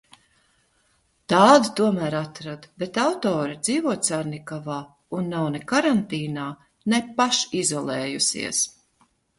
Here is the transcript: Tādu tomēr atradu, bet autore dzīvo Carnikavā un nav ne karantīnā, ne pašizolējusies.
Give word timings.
Tādu 1.33 1.69
tomēr 1.79 2.17
atradu, 2.21 2.71
bet 2.85 2.97
autore 3.03 3.59
dzīvo 3.67 3.95
Carnikavā 4.09 4.81
un 5.19 5.31
nav 5.37 5.49
ne 5.59 5.65
karantīnā, 5.75 6.51
ne 6.95 7.05
pašizolējusies. 7.23 8.67